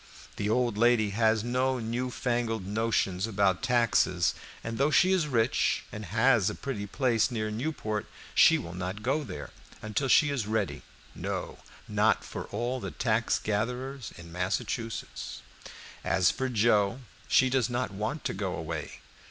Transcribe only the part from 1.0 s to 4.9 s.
has no new fangled notions about taxes, and though